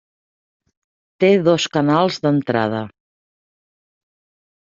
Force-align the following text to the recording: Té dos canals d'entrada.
Té 1.23 1.29
dos 1.49 1.67
canals 1.75 2.17
d'entrada. 2.25 2.81